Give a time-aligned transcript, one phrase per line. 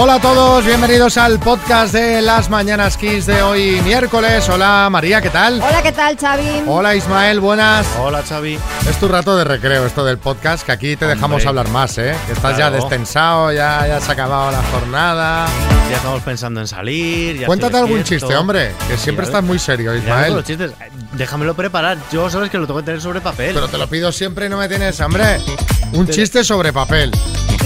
[0.00, 4.48] Hola a todos, bienvenidos al podcast de las Mañanas Kiss de hoy miércoles.
[4.48, 5.60] Hola María, ¿qué tal?
[5.60, 6.62] Hola, ¿qué tal, Xavi?
[6.68, 7.84] Hola Ismael, buenas.
[7.98, 8.56] Hola Xavi.
[8.88, 12.14] Es tu rato de recreo esto del podcast, que aquí te dejamos hablar más, ¿eh?
[12.26, 15.48] Que estás ya destensado, ya, ya se ha acabado la jornada.
[15.90, 17.40] Ya estamos pensando en salir.
[17.40, 20.32] ya Cuéntate algún chiste, hombre, que siempre estás muy serio, Ismael.
[20.32, 20.70] los chistes.
[21.18, 21.98] Déjamelo preparar.
[22.12, 23.52] Yo sabes que lo tengo que tener sobre papel.
[23.54, 25.40] Pero te lo pido siempre y no me tienes hambre.
[25.92, 27.10] Un chiste sobre papel.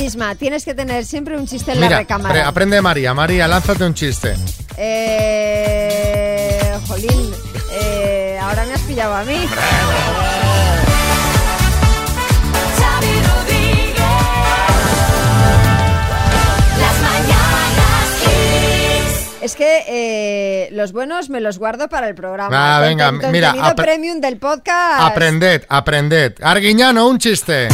[0.00, 2.32] Isma, tienes que tener siempre un chiste en la Mira, recámara.
[2.34, 3.12] pre- aprende de María.
[3.14, 4.34] María, lánzate un chiste.
[4.78, 7.30] Eh, jolín,
[7.72, 9.36] eh, ahora me has pillado a mí.
[19.42, 22.76] Es que eh, los buenos me los guardo para el programa.
[22.76, 25.00] Ah, venga, mira, contenido apre- premium del podcast.
[25.02, 26.34] Aprended, aprended.
[26.40, 27.66] Arguiñano, un chiste.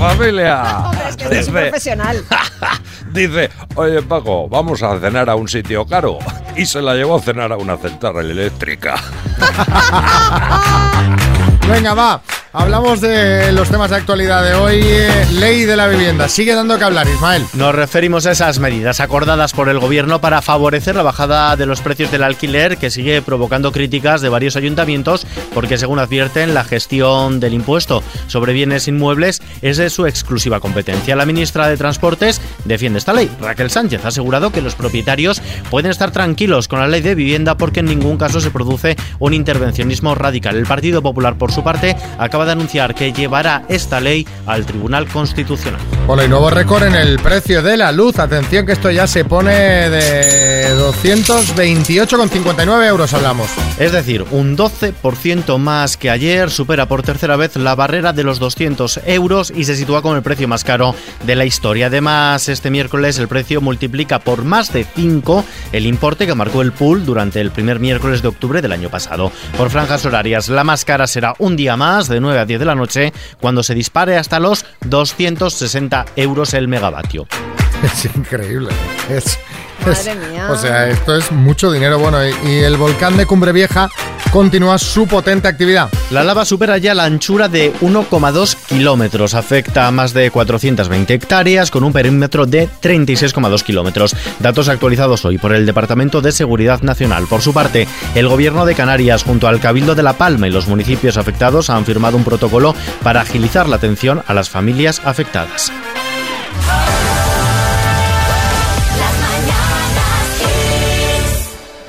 [0.00, 0.78] Familia.
[0.86, 2.24] Hombre, es que un Dice, profesional.
[3.12, 6.18] dice, oye Paco, vamos a cenar a un sitio caro.
[6.56, 8.96] Y se la llevó a cenar a una central eléctrica.
[11.68, 12.20] Venga, va.
[12.54, 14.80] Hablamos de los temas de actualidad de hoy.
[14.82, 16.28] Eh, ley de la vivienda.
[16.30, 17.44] Sigue dando que hablar, Ismael.
[17.52, 21.82] Nos referimos a esas medidas acordadas por el gobierno para favorecer la bajada de los
[21.82, 27.38] precios del alquiler que sigue provocando críticas de varios ayuntamientos porque según advierten la gestión
[27.38, 31.16] del impuesto sobre bienes inmuebles es de su exclusiva competencia.
[31.16, 33.30] La ministra de Transportes defiende esta ley.
[33.42, 37.58] Raquel Sánchez ha asegurado que los propietarios pueden estar tranquilos con la ley de vivienda
[37.58, 40.56] porque en ningún caso se produce un intervencionismo radical.
[40.56, 45.08] El Partido Popular por su parte acaba de anunciar que llevará esta ley al Tribunal
[45.08, 45.80] Constitucional.
[46.06, 48.18] Bueno, y nuevo récord en el precio de la luz.
[48.18, 53.50] Atención que esto ya se pone de 228,59 euros hablamos.
[53.78, 58.38] Es decir, un 12% más que ayer, supera por tercera vez la barrera de los
[58.38, 60.94] 200 euros y se sitúa como el precio más caro
[61.24, 61.88] de la historia.
[61.88, 66.72] Además, este miércoles el precio multiplica por más de 5 el importe que marcó el
[66.72, 69.30] pool durante el primer miércoles de octubre del año pasado.
[69.56, 72.66] Por franjas horarias, la más cara será un día más, de 9 a 10 de
[72.66, 77.26] la noche, cuando se dispare hasta los 260 euros el megavatio.
[77.82, 78.70] Es increíble.
[79.08, 79.38] Es,
[79.86, 80.48] Madre es- mía.
[80.50, 81.96] O sea, esto es mucho dinero.
[82.00, 83.88] Bueno, y, y el volcán de Cumbre Vieja
[84.30, 85.90] continúa su potente actividad.
[86.10, 91.70] La lava supera ya la anchura de 1,2 kilómetros, afecta a más de 420 hectáreas
[91.70, 94.14] con un perímetro de 36,2 kilómetros.
[94.38, 97.26] Datos actualizados hoy por el Departamento de Seguridad Nacional.
[97.28, 100.68] Por su parte, el Gobierno de Canarias junto al Cabildo de La Palma y los
[100.68, 105.72] municipios afectados han firmado un protocolo para agilizar la atención a las familias afectadas.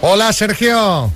[0.01, 1.11] Hola, Sergio.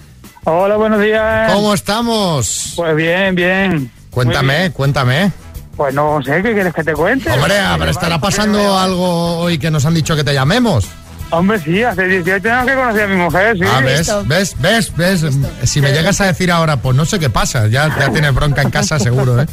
[0.45, 1.51] Hola, buenos días.
[1.53, 2.73] ¿Cómo estamos?
[2.75, 3.91] Pues bien, bien.
[4.09, 4.71] Cuéntame, bien.
[4.71, 5.31] cuéntame.
[5.77, 7.31] Pues no sé, ¿qué quieres que te cuente?
[7.31, 10.87] Hombre, ver, estará pasando algo hoy que nos han dicho que te llamemos.
[11.31, 13.63] Hombre, sí, hace 18 años que conocí a mi mujer, sí.
[13.65, 15.23] Ah, ves, ves, ves, ves.
[15.63, 18.61] Si me llegas a decir ahora, pues no sé qué pasa, ya, ya tienes bronca
[18.61, 19.47] en casa seguro, ¿eh?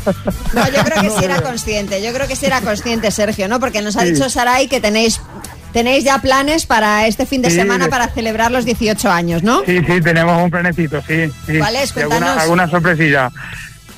[0.53, 2.03] No, yo creo que sí era consciente.
[2.03, 3.61] Yo creo que sí era consciente, Sergio, ¿no?
[3.61, 4.13] Porque nos ha Sí.
[4.13, 5.23] dicho Saray que tenéis
[5.73, 7.57] tenéis ya planes para este fin de Sí.
[7.57, 9.63] semana para celebrar los 18 años, ¿no?
[9.65, 11.31] Sí, sí, tenemos un planecito, sí.
[11.47, 11.59] sí.
[11.59, 11.95] ¿Cuál es?
[11.97, 13.31] Alguna sorpresilla.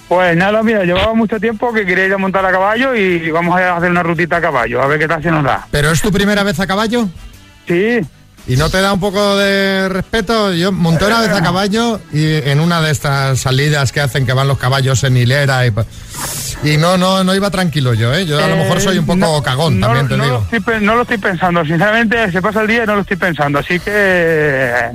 [0.09, 3.59] Pues nada, mira, llevaba mucho tiempo que quería ir a montar a caballo y vamos
[3.59, 5.67] a hacer una rutita a caballo, a ver qué tal se nos da.
[5.71, 7.09] ¿Pero es tu primera vez a caballo?
[7.67, 8.01] Sí,
[8.47, 10.53] ¿Y no te da un poco de respeto?
[10.53, 14.33] Yo monté una vez a caballo y en una de estas salidas que hacen que
[14.33, 15.73] van los caballos en hilera y,
[16.65, 18.27] y no, no, no iba tranquilo yo, ¿eh?
[18.27, 20.47] Yo a lo mejor soy un poco Eh, no- cagón, no- también te no digo.
[20.51, 23.17] Lo estoy, no lo estoy pensando, sinceramente, se pasa el día y no lo estoy
[23.17, 24.91] pensando, así que...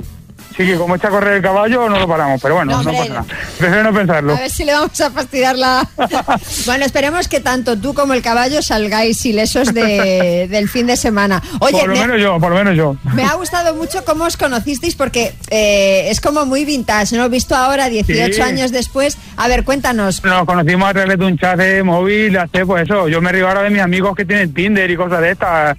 [0.58, 2.90] Sí que como echa a correr el caballo no lo paramos, pero bueno, No, no,
[2.92, 3.24] pasa nada.
[3.58, 4.34] Prefiero no pensarlo.
[4.34, 5.88] A ver si le vamos a fastidiar la...
[6.66, 11.40] bueno, esperemos que tanto tú como el caballo salgáis ilesos de, del fin de semana.
[11.60, 12.96] Oye, por lo me, menos yo, por lo menos yo.
[13.14, 17.28] me ha gustado mucho cómo os conocisteis porque eh, es como muy vintage, ¿no?
[17.28, 18.40] Visto ahora, 18 Sí.
[18.40, 19.16] años después.
[19.36, 20.24] A ver, cuéntanos.
[20.24, 23.06] Nos conocimos a través de un chat de móvil, hace pues eso.
[23.08, 25.76] Yo me río ahora de mis amigos que tienen Tinder y cosas de estas.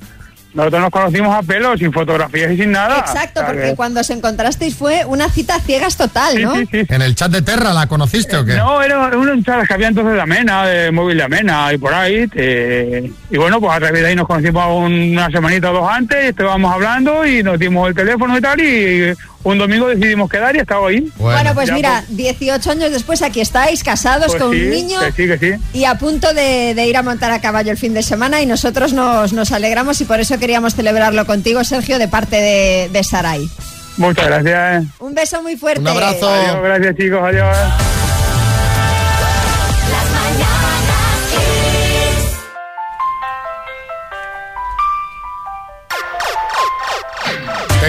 [0.54, 2.98] Nosotros nos conocimos a pelo, sin fotografías y sin nada.
[3.00, 6.56] Exacto, porque que- cuando os encontrasteis fue una cita a ciegas total, ¿no?
[6.56, 6.82] sí, sí.
[6.90, 8.56] ¿En el chat de Terra la conociste o qué?
[8.56, 11.94] No, era un chat que había entonces de Amena, de móvil de Amena y por
[11.94, 12.28] ahí.
[12.36, 16.18] eh, y bueno, pues a través de ahí nos conocimos una semanita o dos antes,
[16.26, 18.60] y estábamos hablando y nos dimos el teléfono y tal.
[18.60, 19.14] Y
[19.44, 21.10] un domingo decidimos quedar y estaba ahí.
[21.18, 25.00] Bueno, pues ya, mira, 18 años después aquí estáis, casados Pues con sí, un niño
[25.00, 25.62] que sí, que sí.
[25.74, 28.46] y a punto de, de ir a montar a caballo el fin de semana y
[28.46, 33.04] nosotros nos, nos alegramos y por eso queríamos celebrarlo contigo, Sergio, de parte de, de
[33.04, 33.50] Saray.
[33.98, 34.86] Muchas gracias.
[35.00, 35.82] Un beso muy fuerte.
[35.82, 36.30] Un abrazo.
[36.30, 37.58] Adiós, gracias chicos, adiós.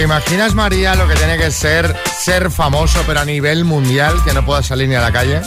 [0.01, 4.33] ¿Te imaginas, María, lo que tiene que ser ser famoso, pero a nivel mundial, que
[4.33, 5.41] no puedas salir ni a la calle?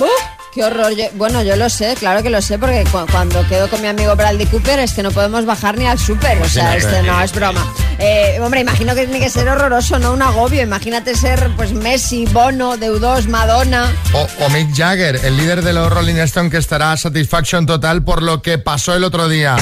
[0.55, 0.95] ¡Qué horror!
[0.95, 3.89] Yo- bueno, yo lo sé, claro que lo sé, porque cu- cuando quedo con mi
[3.89, 6.41] amigo Bradley Cooper es que no podemos bajar ni al súper.
[6.41, 7.67] O sea, este, no, es broma.
[7.99, 10.63] Eh, hombre, imagino que tiene que ser horroroso, no un agobio.
[10.63, 13.93] Imagínate ser pues Messi, Bono, Deudos, Madonna.
[14.13, 18.23] O, o Mick Jagger, el líder de los Rolling Stones, que estará satisfaction total por
[18.23, 19.57] lo que pasó el otro día.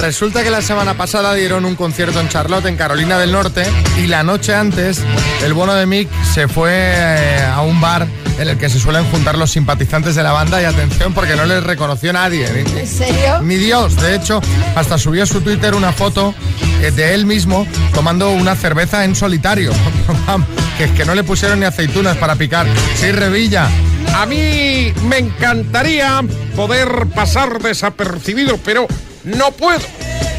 [0.00, 3.66] Resulta que la semana pasada dieron un concierto en Charlotte, en Carolina del Norte,
[3.98, 5.00] y la noche antes,
[5.44, 8.06] el bono de Mick se fue eh, a un bar
[8.38, 11.44] en el que se suelen juntar los simpatizantes de la banda, y atención, porque no
[11.46, 12.46] les reconoció nadie.
[12.52, 13.40] Ni- ¿En serio?
[13.42, 13.96] Ni Dios.
[13.96, 14.40] De hecho,
[14.76, 16.34] hasta subió a su Twitter una foto
[16.82, 19.72] eh, de él mismo tomando una cerveza en solitario.
[20.78, 22.66] que es que no le pusieron ni aceitunas para picar.
[22.96, 23.66] Sí, Revilla.
[24.14, 26.20] A mí me encantaría
[26.54, 28.86] poder pasar desapercibido, pero
[29.26, 29.80] no puedo.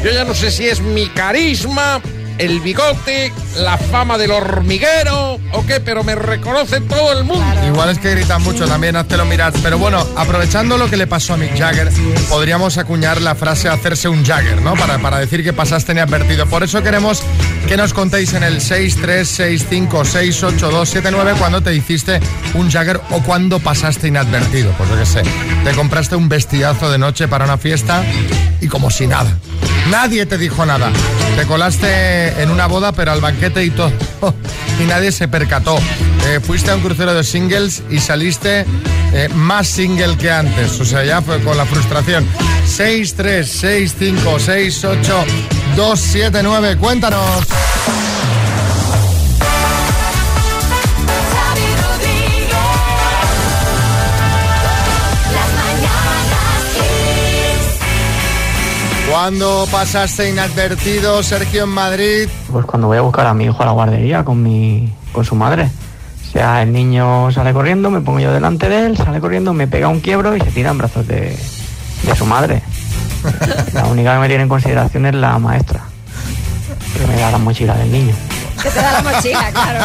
[0.02, 2.00] Yo ya no sé si es mi carisma,
[2.38, 7.44] el bigote, la fama del hormiguero o qué, pero me reconoce todo el mundo.
[7.66, 9.52] Igual es que gritan mucho también, háztelo mirar.
[9.62, 11.90] Pero bueno, aprovechando lo que le pasó a Mick Jagger,
[12.28, 14.74] podríamos acuñar la frase hacerse un Jagger, ¿no?
[14.74, 16.46] Para, para decir que pasaste inadvertido.
[16.46, 17.22] Por eso queremos
[17.66, 22.20] que nos contéis en el 636568279 cuando te hiciste
[22.54, 24.72] un Jagger o cuando pasaste inadvertido.
[24.78, 25.22] Pues yo qué sé,
[25.64, 28.02] te compraste un vestidazo de noche para una fiesta
[28.60, 29.30] y como si nada.
[29.90, 30.90] Nadie te dijo nada.
[31.36, 33.92] Te colaste en una boda, pero al banquete y todo.
[34.80, 35.76] Y nadie se percató.
[36.28, 38.64] Eh, fuiste a un crucero de singles y saliste
[39.12, 40.78] eh, más single que antes.
[40.78, 42.24] O sea, ya fue con la frustración.
[42.64, 45.24] 6, 3, 6, 5, 6, 8,
[45.74, 46.76] 2, 7, 9.
[46.76, 47.44] Cuéntanos.
[59.20, 62.28] ¿Cuándo pasaste inadvertido, Sergio, en Madrid?
[62.52, 65.34] Pues cuando voy a buscar a mi hijo a la guardería con mi con su
[65.34, 65.68] madre.
[66.28, 69.66] O sea, el niño sale corriendo, me pongo yo delante de él, sale corriendo, me
[69.66, 71.36] pega un quiebro y se tira en brazos de,
[72.04, 72.62] de su madre.
[73.72, 75.80] La única que me tiene en consideración es la maestra,
[76.96, 78.14] que me da la mochila del niño.
[78.62, 79.84] Que te da la mochila, claro.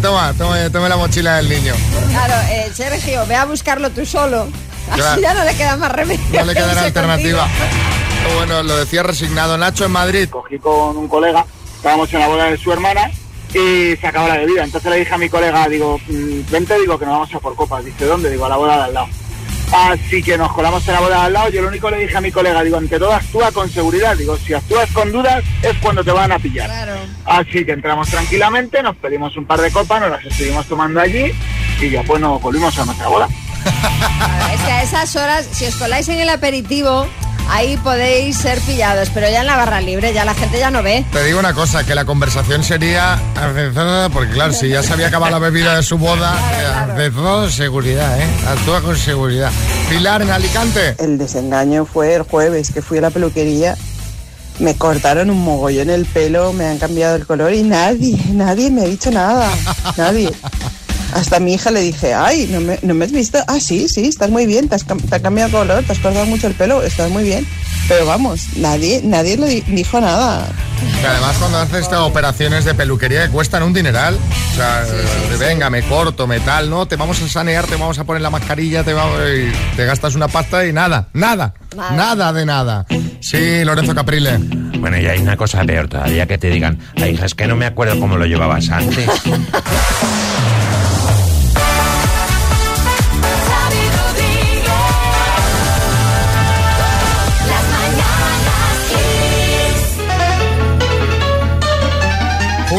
[0.00, 1.74] Toma, toma, toma la mochila del niño.
[2.10, 4.46] Claro, eh, Sergio, ve a buscarlo tú solo.
[4.92, 6.24] Así ya no le queda más remedio.
[6.32, 7.42] No le queda alternativa.
[7.48, 7.99] contigo.
[8.36, 10.28] Bueno, lo decía resignado Nacho en Madrid.
[10.28, 11.44] cogí con un colega,
[11.76, 13.10] estábamos en la boda de su hermana
[13.52, 14.64] y se acabó la bebida.
[14.64, 17.54] Entonces le dije a mi colega, digo, mm, vente, digo que nos vamos a por
[17.56, 17.84] copas.
[17.84, 18.30] Dice, ¿dónde?
[18.30, 19.08] Digo, a la boda de al lado.
[19.72, 21.48] Así que nos colamos en la boda de al lado.
[21.50, 24.16] Yo lo único le dije a mi colega, digo, ante todo actúa con seguridad.
[24.16, 26.66] Digo, si actúas con dudas es cuando te van a pillar.
[26.66, 26.94] Claro.
[27.24, 31.32] Así que entramos tranquilamente, nos pedimos un par de copas, nos las estuvimos tomando allí
[31.80, 33.28] y ya pues nos volvimos a nuestra boda.
[33.60, 37.06] Claro, Es que a esas horas, si os coláis en el aperitivo,
[37.50, 40.82] ahí podéis ser pillados, pero ya en la barra libre ya la gente ya no
[40.82, 41.04] ve.
[41.12, 43.18] Te digo una cosa, que la conversación sería
[44.12, 46.34] porque claro, si ya se había acabado la bebida de su boda,
[46.88, 48.26] eh, de todo seguridad, ¿eh?
[48.46, 49.50] Actúa con seguridad.
[49.88, 50.94] Pilar en Alicante.
[50.98, 53.76] El desengaño fue el jueves que fui a la peluquería.
[54.58, 58.82] Me cortaron un mogollón el pelo, me han cambiado el color y nadie, nadie me
[58.82, 59.50] ha dicho nada.
[59.96, 60.30] Nadie.
[61.14, 63.38] Hasta a mi hija le dije, ay, ¿no me, no me has visto?
[63.48, 65.98] Ah, sí, sí, estás muy bien, te has, te ha cambiado el color, te has
[65.98, 67.46] cortado mucho el pelo, estás muy bien.
[67.88, 70.46] Pero vamos, nadie, nadie le di- dijo nada.
[71.00, 75.36] Que además cuando haces estas operaciones de peluquería que cuestan un dineral, o sea, de,
[75.36, 78.30] venga, me corto, me tal, no, te vamos a sanear, te vamos a poner la
[78.30, 81.90] mascarilla, te, vamos, y te gastas una pasta y nada, nada, Nada.
[81.96, 82.86] nada de nada.
[83.20, 84.38] Sí, Lorenzo Caprile.
[84.78, 87.56] Bueno, y hay una cosa peor todavía que te digan, ay, hija, es que no
[87.56, 89.06] me acuerdo cómo lo llevabas antes.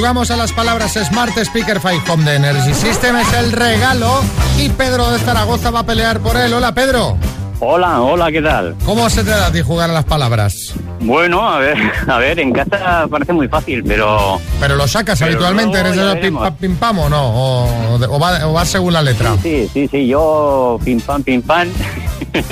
[0.02, 4.22] Jugamos a las palabras Smart Speaker 5 Home de Energy System, es el regalo
[4.58, 6.52] y Pedro de Zaragoza va a pelear por él.
[6.56, 7.18] Hola Pedro,
[7.60, 8.76] Hola, hola, ¿qué tal?
[8.84, 10.74] ¿cómo se te da a ti jugar a las palabras?
[11.02, 11.78] Bueno, a ver,
[12.08, 15.96] a ver, en casa parece muy fácil, pero Pero lo sacas Pero habitualmente, no, ¿eres
[15.96, 17.24] de los pim, pam, pim, pam o no?
[17.24, 19.36] ¿O, o va, o va según la letra?
[19.44, 21.68] sí, sí, sí, yo pim pam, pim pam.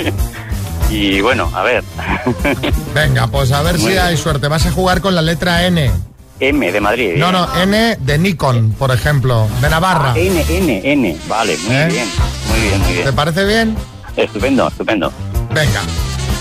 [0.88, 1.82] y bueno, a ver,
[2.94, 4.02] Venga, pues a ver Muy si bien.
[4.04, 4.46] hay suerte.
[4.46, 5.90] Vas a jugar con la letra N.
[6.40, 7.14] M de Madrid.
[7.16, 10.12] No, no, N de Nikon, por ejemplo, de Navarra.
[10.12, 11.88] Ah, N, N, N, vale, muy ¿Eh?
[11.90, 12.08] bien,
[12.48, 13.14] muy bien, muy ¿Te bien.
[13.14, 13.76] parece bien?
[14.16, 15.12] Estupendo, estupendo.
[15.54, 15.82] Venga.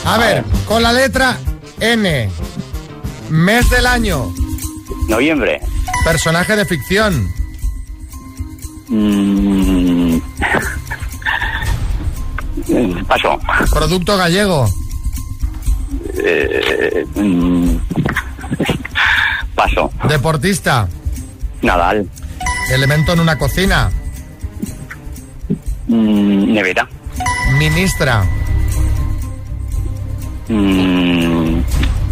[0.06, 1.38] A ver, con la letra
[1.80, 2.30] N.
[3.30, 4.34] Mes del año.
[5.08, 5.60] Noviembre.
[6.06, 7.30] Personaje de ficción.
[8.88, 10.18] Mm.
[13.08, 13.40] Paso.
[13.72, 14.68] Producto gallego.
[16.24, 17.78] Eh, mm.
[19.60, 19.92] Paso.
[20.08, 20.88] Deportista.
[21.62, 22.08] Nadal.
[22.72, 23.92] Elemento en una cocina.
[25.88, 26.88] Mm, nevera.
[27.58, 28.24] Ministra.
[30.48, 31.60] Mm,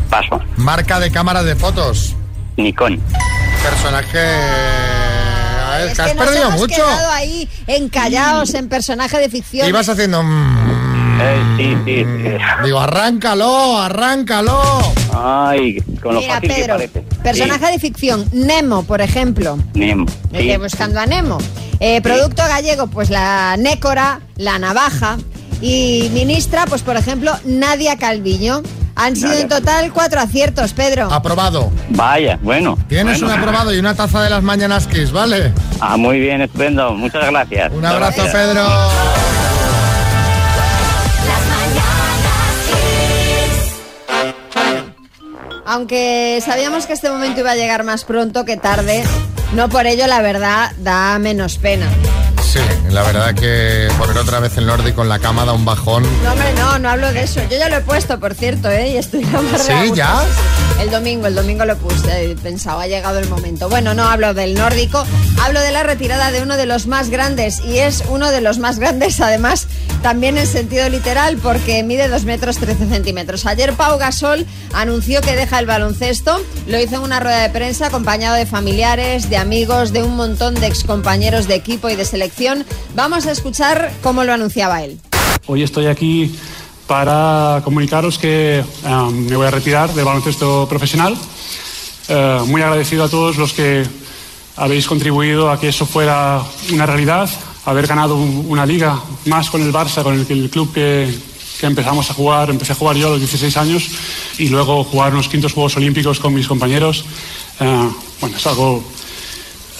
[0.09, 0.41] paso.
[0.57, 2.17] Marca de cámara de fotos.
[2.57, 2.99] Nikon.
[3.63, 4.19] Personaje.
[4.19, 6.75] A ver, Es que has nos perdido hemos mucho.
[6.75, 9.69] quedado ahí encallados en personaje de ficción.
[9.69, 10.21] Ibas haciendo.
[10.21, 10.66] mm,
[11.19, 12.05] Eh, sí, sí.
[12.23, 12.29] sí.
[12.65, 14.61] Digo, arráncalo, arráncalo.
[15.13, 17.01] Ay, con lo Mira, fácil que Pedro, parece.
[17.23, 19.57] personaje de ficción, Nemo, por ejemplo.
[19.73, 20.05] Nemo.
[20.33, 21.37] El de Buscando a Nemo.
[21.79, 25.17] Eh, producto gallego, pues la nécora, la navaja.
[25.61, 28.61] Y ministra, pues por ejemplo, Nadia Calviño.
[28.95, 29.41] Han sido Nadia.
[29.41, 31.11] en total cuatro aciertos, Pedro.
[31.11, 31.71] Aprobado.
[31.89, 32.77] Vaya, bueno.
[32.87, 33.35] Tienes bueno.
[33.35, 35.51] un aprobado y una taza de las mañanas Kiss, ¿vale?
[35.79, 36.93] Ah, muy bien, estupendo.
[36.93, 37.71] Muchas gracias.
[37.73, 38.35] Un abrazo, Gracias.
[38.35, 39.26] Pedro.
[45.69, 49.03] Aunque sabíamos que este momento iba a llegar más pronto que tarde,
[49.53, 51.89] no por ello la verdad da menos pena.
[52.57, 56.03] Sí, la verdad que poner otra vez el nórdico en la cama da un bajón.
[56.23, 57.39] No, hombre, no, no hablo de eso.
[57.51, 58.93] Yo ya lo he puesto, por cierto, ¿eh?
[58.93, 60.23] Y estoy más ¿Sí, ya?
[60.81, 62.31] El domingo, el domingo lo puse.
[62.31, 63.69] He pensado, ha llegado el momento.
[63.69, 65.05] Bueno, no hablo del nórdico,
[65.43, 67.59] hablo de la retirada de uno de los más grandes.
[67.59, 69.67] Y es uno de los más grandes, además,
[70.01, 73.45] también en sentido literal, porque mide 2 metros 13 centímetros.
[73.45, 76.41] Ayer Pau Gasol anunció que deja el baloncesto.
[76.65, 80.55] Lo hizo en una rueda de prensa acompañado de familiares, de amigos, de un montón
[80.55, 82.46] de excompañeros de equipo y de selección.
[82.95, 84.99] Vamos a escuchar cómo lo anunciaba él.
[85.47, 86.33] Hoy estoy aquí
[86.87, 88.63] para comunicaros que eh,
[89.11, 91.17] me voy a retirar del baloncesto profesional.
[92.07, 93.83] Eh, muy agradecido a todos los que
[94.55, 97.29] habéis contribuido a que eso fuera una realidad,
[97.65, 101.13] haber ganado un- una liga más con el Barça, con el, el club que,
[101.59, 103.83] que empezamos a jugar, empecé a jugar yo a los 16 años
[104.37, 107.03] y luego jugar unos quintos Juegos Olímpicos con mis compañeros.
[107.59, 107.89] Eh,
[108.21, 108.81] bueno, es algo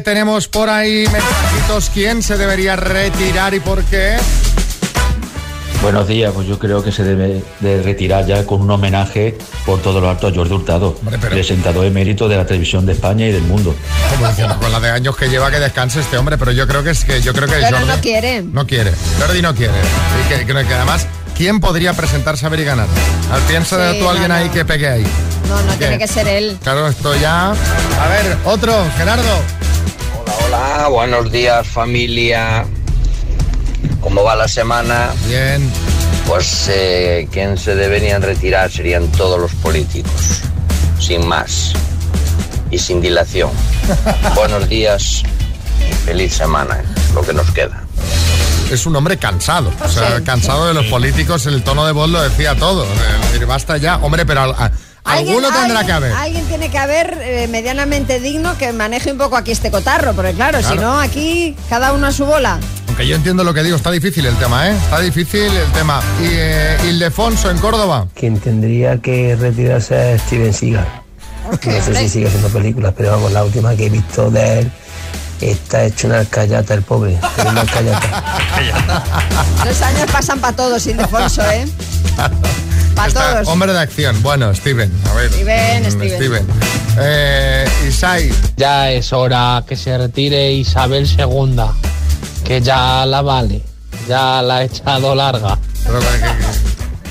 [0.00, 1.06] ¿Qué tenemos por ahí?
[1.12, 1.90] Mensajitos.
[1.92, 4.16] ¿Quién se debería retirar y por qué?
[5.82, 9.82] Buenos días, pues yo creo que se debe de retirar ya con un homenaje por
[9.82, 13.26] todo lo alto a Jordi Hurtado, Hombre, pero- presentador emérito de la televisión de España
[13.26, 13.74] y del mundo.
[14.58, 17.04] Con la de años que lleva que descanse este hombre, pero yo creo que es
[17.04, 18.42] que yo creo que Pero Jordi no quiere.
[18.42, 18.92] no quiere.
[19.20, 19.74] Jordi no quiere.
[20.24, 22.88] Y que, que- que además, ¿quién podría presentarse a ver y ganar?
[23.30, 25.06] Al piensa Sí, tú alguien no, ahí que pegue ahí.
[25.46, 25.78] No, no, ¿Qué?
[25.78, 26.56] tiene que ser él.
[26.62, 27.50] Claro, esto ya.
[27.50, 29.24] A ver, otro, Gerardo.
[30.52, 32.64] Hola, buenos días familia.
[34.00, 35.12] ¿Cómo va la semana?
[35.28, 35.70] Bien.
[36.26, 40.40] Pues eh, quien se deberían retirar serían todos los políticos,
[40.98, 41.72] sin más
[42.68, 43.50] y sin dilación.
[44.34, 45.22] buenos días
[45.88, 47.84] y feliz semana, eh, lo que nos queda.
[48.72, 49.70] Es un hombre cansado.
[49.84, 52.84] O sea, Sí, cansado de los políticos, el tono de voz lo decía todo.
[52.92, 53.98] Es decir, basta ya.
[53.98, 54.72] Hombre, pero a-
[55.04, 56.12] alguno Alguien- tendrá que haber.
[56.12, 60.32] Alguien tiene que haber eh, medianamente digno que maneje un poco aquí este cotarro, porque
[60.32, 62.58] claro, si no, aquí cada uno a su bola.
[62.88, 64.76] Aunque yo entiendo lo que digo, está difícil el tema, ¿eh?
[64.76, 66.00] Está difícil el tema.
[66.20, 68.06] Y eh, Ildefonso en Córdoba.
[68.14, 70.88] Quien tendría que retirarse es Steven Seagal.
[71.50, 74.72] No sé si sigue haciendo películas, pero vamos, la última que he visto de él
[75.40, 77.18] Está hecho una alcayata el pobre.
[77.48, 78.22] Una alcayata.
[79.64, 81.66] Los años pasan para todos, Ildefonso, ¿eh?
[82.94, 83.48] Para Está- todos.
[83.48, 84.22] Hombre de acción.
[84.22, 85.30] Bueno, Steven, a ver.
[85.32, 86.46] Steven, Mm, Steven.
[86.98, 88.32] Eh, Isai.
[88.56, 91.56] Ya es hora que se retire Isabel II,
[92.44, 93.62] que ya la vale,
[94.08, 95.58] ya la ha echado larga.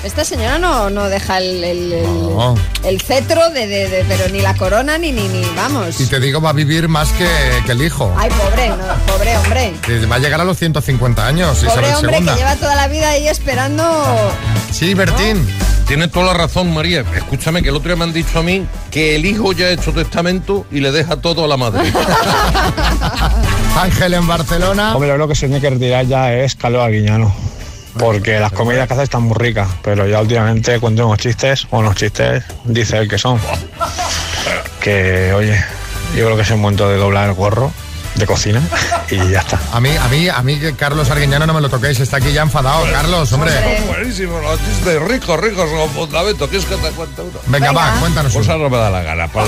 [0.02, 2.54] Esta señora no, no deja el, el- el- No.
[2.84, 6.00] el cetro de, de- de- pero ni la corona ni ni ni vamos.
[6.00, 7.28] Y te digo, va a vivir más que,
[7.66, 8.10] que el hijo.
[8.16, 9.74] Ay, pobre, no, pobre hombre.
[10.10, 12.24] Va a llegar a los 150 años, Pobre Isabel hombre II.
[12.28, 13.84] que lleva toda la vida ahí esperando.
[14.72, 15.46] Sí, Bertín.
[15.90, 17.04] Tienes toda la razón, María.
[17.16, 19.70] Escúchame, que el otro día me han dicho a mí que el hijo ya ha
[19.70, 21.92] hecho testamento y le deja todo a la madre.
[23.76, 24.94] Ángel en Barcelona.
[24.94, 27.34] Hombre, lo que se tiene que retirar ya es Carlos Arguiñano.
[27.98, 31.80] Porque las comidas que hace están muy ricas, pero ya últimamente cuento unos chistes, o
[31.80, 33.40] unos chistes, dice él que son.
[34.80, 35.60] Que, oye,
[36.16, 37.72] yo creo que es el momento de doblar el gorro
[38.14, 38.60] de cocina
[39.10, 39.58] y ya está.
[39.72, 42.32] A mí, a mí, a mí que Carlos Arguiñano no me lo toquéis, está aquí
[42.32, 42.84] ya enfadado.
[42.92, 43.52] Carlos, hombre.
[43.78, 46.48] Son buenísimos los chistes, ricos, ricos con fundamento.
[46.48, 47.38] ¿Quieres que te cuente uno?
[47.46, 48.54] Venga, va, cuéntanos Pues uno.
[48.54, 49.46] ahora no me da la gana, para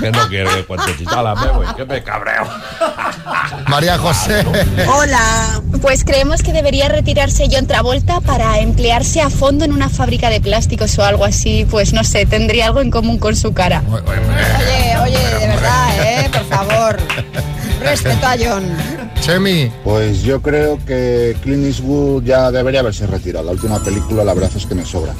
[0.00, 1.08] que no quiero que cuente chistes.
[1.16, 2.46] Hala, me voy, que me cabreo.
[3.68, 4.44] María José.
[4.92, 5.60] Hola.
[5.82, 10.40] Pues creemos que debería retirarse John Travolta para emplearse a fondo en una fábrica de
[10.40, 11.66] plásticos o algo así.
[11.70, 13.82] Pues no sé, tendría algo en común con su cara.
[13.90, 16.30] Oye, oye, de verdad, ¿eh?
[16.32, 16.97] Por favor.
[17.80, 18.64] Respeto a John.
[19.20, 19.70] Chemi.
[19.84, 23.46] Pues yo creo que Clint Eastwood ya debería haberse retirado.
[23.46, 25.14] La última película, la verdad es que me sobra.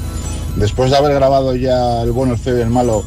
[0.55, 3.03] Después de haber grabado ya El bueno, el feo y el malo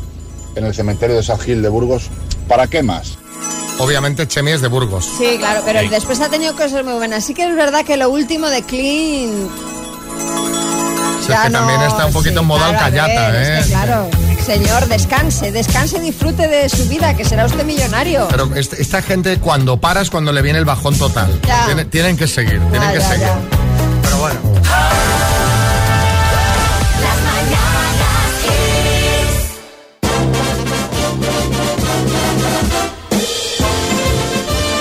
[0.55, 2.09] en el cementerio de San Gil de Burgos,
[2.49, 3.19] ¿para qué más?
[3.79, 5.09] Obviamente Chemi es de Burgos.
[5.19, 7.25] Sí, claro, pero después ha tenido cosas muy buenas.
[7.25, 9.51] Sí que es verdad que lo último de Clint.
[11.21, 13.59] Es que también está un poquito en modal claro, ver, ¿eh?
[13.59, 14.09] es que claro.
[14.45, 18.27] Señor, descanse, descanse y disfrute de su vida, que será usted millonario.
[18.29, 21.41] Pero est- esta gente cuando paras, cuando le viene el bajón total.
[21.67, 23.27] Tienen, tienen que seguir, tienen que ya, seguir.
[23.27, 23.39] ya.
[24.03, 24.41] Pero bueno.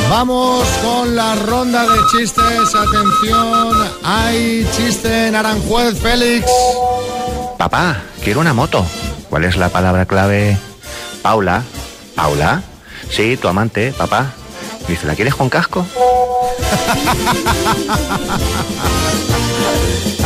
[0.10, 2.76] Vamos con la ronda de chistes.
[2.76, 6.46] Atención, hay chiste en Aranjuez, Félix.
[7.58, 8.86] Papá, quiero una moto.
[9.32, 10.58] ¿Cuál es la palabra clave?
[11.22, 11.63] Paula.
[12.15, 12.62] ¿Paula?
[13.10, 14.34] Sí, tu amante, papá.
[14.89, 15.88] Dice, ¿la quieres con casco?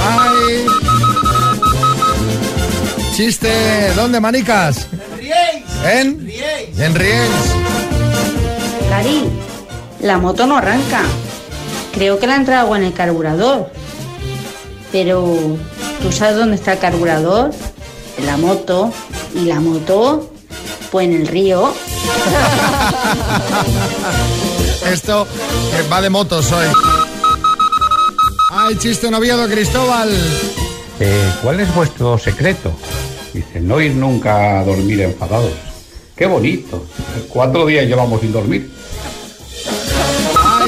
[0.03, 0.65] Ay.
[3.15, 4.87] Chiste, ¿dónde, manicas?
[5.83, 6.27] ¿En?
[6.75, 7.53] En Riens.
[8.89, 9.29] Cari,
[10.01, 11.01] la moto no arranca.
[11.93, 13.69] Creo que le ha entrado agua en el carburador.
[14.91, 15.59] Pero,
[16.01, 17.51] ¿tú sabes dónde está el carburador?
[18.23, 18.91] La moto.
[19.33, 20.31] ¿Y la moto?
[20.91, 21.73] Pues en el río.
[24.91, 25.27] Esto
[25.73, 26.67] eh, va de motos hoy.
[28.51, 30.09] Ay, chiste en Oviedo, Cristóbal.
[30.99, 32.71] Eh, ¿Cuál es vuestro secreto?
[33.33, 35.51] Dice, no ir nunca a dormir enfadados.
[36.15, 36.85] Qué bonito.
[37.27, 38.71] Cuatro días llevamos sin dormir.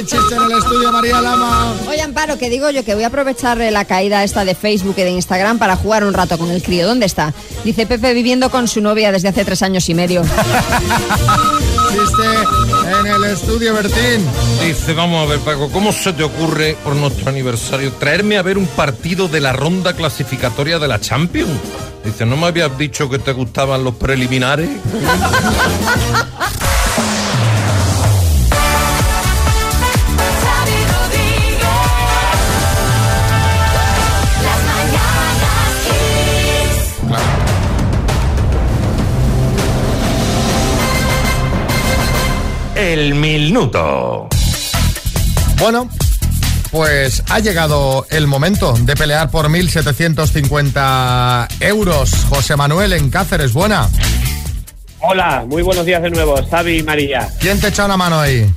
[0.06, 1.74] Chiste en el estudio, María Lama.
[1.88, 5.02] Oye, Amparo, que digo yo que voy a aprovechar la caída esta de Facebook y
[5.02, 6.88] de Instagram para jugar un rato con el crío.
[6.88, 7.34] ¿Dónde está?
[7.64, 10.22] Dice Pepe viviendo con su novia desde hace tres años y medio.
[11.92, 12.68] Chiste
[13.00, 14.26] en el estudio, Bertín.
[14.64, 18.58] Dice, vamos a ver, Paco, ¿cómo se te ocurre por nuestro aniversario traerme a ver
[18.58, 21.60] un partido de la ronda clasificatoria de la Champions?
[22.04, 24.70] Dice, ¿no me habías dicho que te gustaban los preliminares?
[42.88, 44.30] El minuto.
[45.60, 45.90] Bueno,
[46.72, 52.12] pues ha llegado el momento de pelear por 1.750 euros.
[52.30, 53.90] José Manuel en Cáceres, buena.
[55.02, 57.28] Hola, muy buenos días de nuevo, Xavi y María.
[57.42, 58.50] ¿Quién te echa una mano ahí?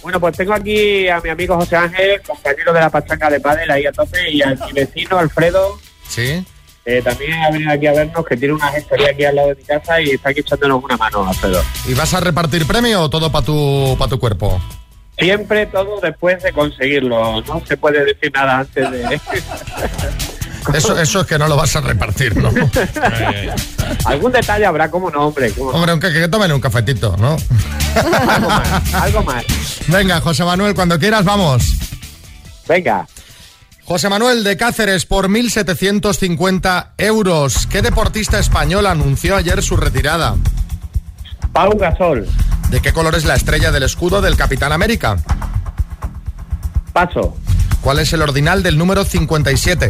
[0.00, 3.70] Bueno, pues tengo aquí a mi amigo José Ángel, compañero de la pachanga de pádel
[3.70, 5.78] ahí a tope, y a mi vecino Alfredo,
[6.08, 6.42] Sí.
[6.88, 9.56] Eh, también ha venido aquí a vernos, que tiene una gestoría aquí al lado de
[9.56, 11.62] mi casa y está aquí echándonos una mano, Alfredo.
[11.86, 14.58] ¿Y vas a repartir premio o todo para tu, pa tu cuerpo?
[15.18, 19.20] Siempre todo después de conseguirlo, no se puede decir nada antes de...
[20.74, 22.50] Eso, eso es que no lo vas a repartir, ¿no?
[24.04, 25.50] Algún detalle habrá, como no, hombre.
[25.52, 25.70] cómo.
[25.70, 27.36] Hombre, aunque que tomen un cafetito, ¿no?
[28.28, 29.44] algo más, algo más.
[29.86, 31.72] Venga, José Manuel, cuando quieras, vamos.
[32.68, 33.06] Venga.
[33.88, 37.66] José Manuel de Cáceres por 1.750 euros.
[37.68, 40.36] ¿Qué deportista español anunció ayer su retirada?
[41.54, 42.28] Pau Gasol.
[42.68, 45.16] ¿De qué color es la estrella del escudo del Capitán América?
[46.92, 47.34] Paso.
[47.80, 49.88] ¿Cuál es el ordinal del número 57?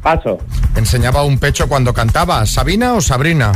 [0.00, 0.38] Paso.
[0.76, 2.46] Enseñaba un pecho cuando cantaba.
[2.46, 3.50] ¿Sabina o Sabrina?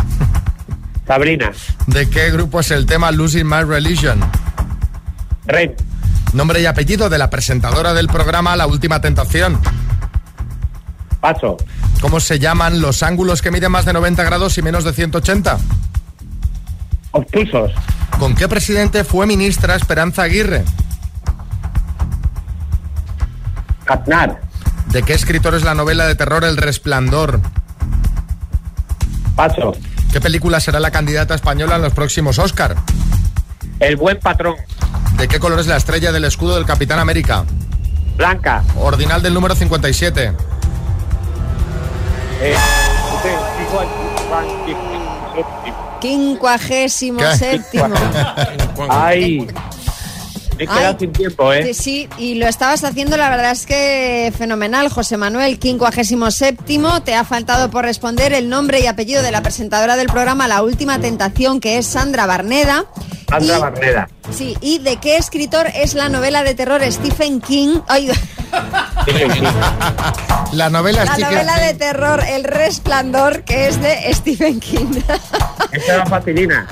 [1.07, 1.53] Sabrina.
[1.87, 4.20] ¿De qué grupo es el tema Losing My Religion?
[5.46, 5.76] Ren.
[6.33, 9.61] Nombre y apellido de la presentadora del programa La Última Tentación.
[11.21, 11.57] Paso.
[12.01, 15.59] ¿Cómo se llaman los ángulos que miden más de 90 grados y menos de 180?
[17.11, 17.73] Obtusos.
[18.19, 20.64] ¿Con qué presidente fue ministra Esperanza Aguirre?
[23.87, 24.40] Aznar.
[24.93, 27.40] ¿De qué escritor es la novela de terror El Resplandor?
[29.35, 29.73] Paso.
[30.12, 32.77] ¿Qué película será la candidata española en los próximos Oscar?
[33.81, 34.57] El buen patrón.
[35.20, 37.44] ¿De qué color es la estrella del escudo del Capitán América?
[38.16, 38.64] Blanca.
[38.76, 40.33] Ordinal del número 57.
[42.40, 42.56] Eh,
[46.00, 47.94] Quincuagésimo séptimo.
[48.88, 49.46] Ay.
[50.56, 51.74] Me he quedado Ay, sin tiempo, ¿eh?
[51.74, 57.02] Sí, y lo estabas haciendo, la verdad es que fenomenal, José Manuel, quincuagésimo séptimo.
[57.02, 60.62] Te ha faltado por responder el nombre y apellido de la presentadora del programa La
[60.62, 62.87] Última Tentación, que es Sandra Barneda.
[63.31, 64.09] Sandra Y- Barneda.
[64.31, 67.81] Sí, ¿y de qué escritor es la novela de terror Stephen King?
[67.88, 68.11] Ay,
[70.53, 75.01] La novela la novela de terror El Resplandor, que es de Stephen King.
[75.73, 76.66] Esta era facilina.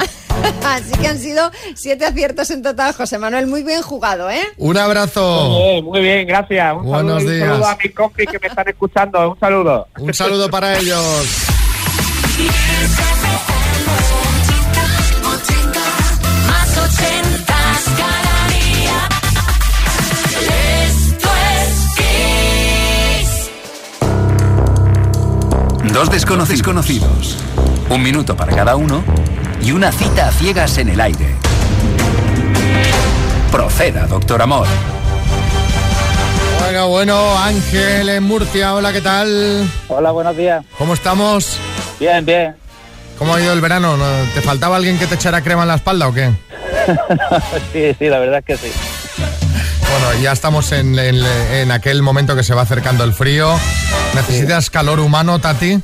[0.64, 3.46] Así que han sido siete aciertos en total, José Manuel.
[3.46, 4.42] Muy bien jugado, ¿eh?
[4.56, 5.48] Un abrazo.
[5.50, 6.74] Muy bien, muy bien, gracias.
[6.76, 7.42] Un Buenos saludo, días.
[7.44, 9.30] Un saludo a mis compis que me están escuchando.
[9.32, 9.88] Un saludo.
[9.98, 11.26] Un saludo para ellos.
[25.98, 27.36] Dos desconocidos conocidos,
[27.90, 29.02] un minuto para cada uno
[29.60, 31.34] y una cita a ciegas en el aire.
[33.50, 34.68] Proceda, doctor Amor.
[36.60, 39.68] Bueno, bueno, Ángel en Murcia, hola, ¿qué tal?
[39.88, 40.64] Hola, buenos días.
[40.78, 41.58] ¿Cómo estamos?
[41.98, 42.54] Bien, bien.
[43.18, 43.96] ¿Cómo ha ido el verano?
[43.96, 46.30] ¿No- ¿Te faltaba alguien que te echara crema en la espalda o qué?
[47.72, 48.72] sí, sí, la verdad es que sí.
[50.00, 53.52] Bueno, ya estamos en, en- en aquel momento que se va acercando el frío.
[54.14, 55.80] ¿Necesitas calor humano, Tati?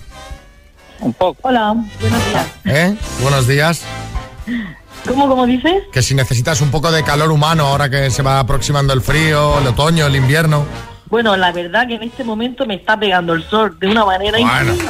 [1.00, 1.40] Un poco.
[1.42, 2.46] Hola, buenos días.
[2.64, 2.96] ¿Eh?
[3.20, 3.83] Buenos días.
[5.07, 5.83] ¿Cómo, cómo dices?
[5.92, 9.59] Que si necesitas un poco de calor humano ahora que se va aproximando el frío,
[9.59, 10.64] el otoño, el invierno.
[11.07, 14.38] Bueno, la verdad que en este momento me está pegando el sol de una manera
[14.38, 14.74] Bueno.
[14.74, 14.88] increíble.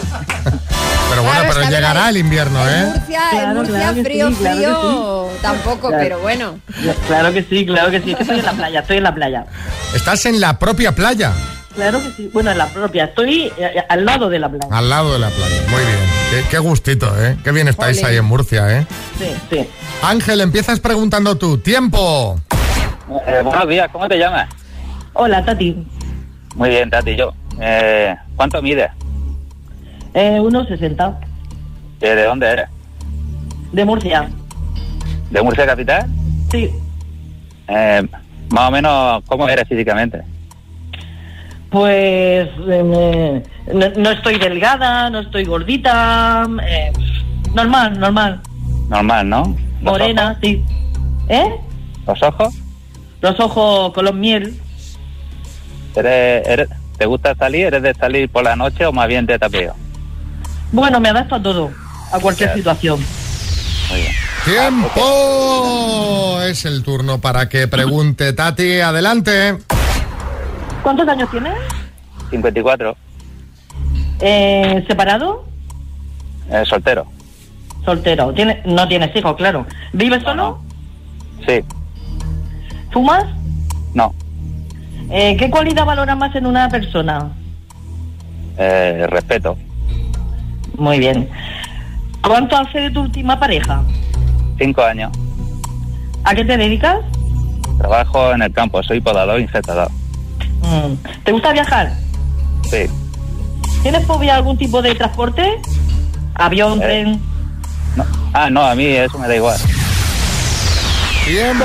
[1.14, 2.86] Pero bueno, Claro, pero llegará el invierno, ¿eh?
[2.86, 6.02] Murcia, en Claro, Murcia claro que frío, sí, claro que frío, tampoco, Claro.
[6.02, 6.58] pero bueno.
[7.06, 8.16] Claro que sí, claro que sí.
[8.18, 9.46] Estoy en la playa, estoy en la playa.
[9.94, 11.32] Estás en la propia playa,
[11.74, 12.30] Claro que sí.
[12.32, 13.04] Bueno, en la propia.
[13.06, 14.66] Estoy eh, al lado de la playa.
[14.70, 15.56] al lado de la playa.
[15.70, 15.98] Muy bien.
[16.30, 17.36] Qué, qué gustito, ¿eh?
[17.42, 18.06] Qué bien estáis Ole.
[18.08, 18.86] ahí en Murcia, ¿eh?
[19.18, 19.68] Sí, sí.
[20.02, 21.58] Ángel, empiezas preguntando tú.
[21.58, 22.40] ¡Tiempo!
[23.26, 24.48] Eh, buenos días, ¿cómo te llamas?
[25.14, 25.76] Hola, Tati.
[26.54, 27.32] Muy bien, Tati, yo.
[27.60, 28.90] Eh, ¿Cuánto mides?
[30.14, 31.18] Eh, 1,60.
[32.00, 32.66] Eh, ¿De dónde eres?
[33.72, 34.28] De Murcia.
[35.30, 36.06] ¿De Murcia Capital?
[36.50, 36.70] Sí.
[37.68, 38.06] Eh,
[38.50, 40.22] más o menos, ¿cómo eres físicamente?
[41.70, 46.46] Pues eh, no, no estoy delgada, no estoy gordita.
[46.68, 46.92] eh,
[47.54, 48.40] normal, normal.
[48.88, 49.56] Normal, ¿no?
[49.82, 50.62] ¿Los Morena, sí.
[51.28, 51.48] ¿Eh?
[52.06, 52.54] ¿Los ojos?
[53.20, 54.56] Los ojos color miel.
[55.96, 57.66] ¿Eres, eres- ¿Te gusta salir?
[57.66, 59.74] ¿Eres de salir por la noche o más bien de tapeo?
[60.74, 61.70] Bueno, me adapto a todo,
[62.10, 62.54] a cualquier Ya.
[62.56, 62.98] situación.
[63.90, 64.12] Muy bien.
[64.44, 66.40] ¡Tiempo!
[66.42, 68.80] Es el turno para que pregunte Tati.
[68.80, 69.56] Adelante.
[70.82, 71.54] ¿Cuántos años tienes?
[72.30, 72.96] 54.
[74.20, 75.44] Eh, ¿Separado?
[76.50, 77.06] Eh, soltero.
[77.84, 78.32] Soltero.
[78.34, 79.66] ¿Tiene, no tienes hijos, claro.
[79.92, 80.58] ¿Vives solo?
[81.46, 81.60] Sí.
[82.90, 83.26] ¿Fumas?
[83.94, 84.12] No.
[85.08, 87.30] Eh, ¿Qué cualidad valoras más en una persona?
[88.58, 89.56] Eh, respeto.
[90.76, 91.28] Muy bien.
[92.22, 93.82] ¿Cuánto hace de tu última pareja?
[94.58, 95.10] Cinco años.
[96.24, 96.98] ¿A qué te dedicas?
[97.78, 98.82] Trabajo en el campo.
[98.82, 99.90] Soy podador infectador.
[100.62, 100.94] Mm.
[101.24, 101.92] ¿Te gusta viajar?
[102.70, 102.86] Sí.
[103.82, 105.60] ¿Tienes fobia a algún tipo de transporte?
[106.34, 106.84] ¿Avión, Eh.
[106.84, 107.20] tren?
[107.96, 108.04] No.
[108.32, 109.58] Ah, no, a mí eso me da igual.
[111.26, 111.64] ¡Tiempo!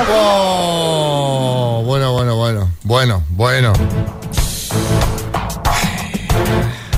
[1.86, 2.70] Bueno, bueno, bueno.
[2.84, 3.74] Bueno, bueno.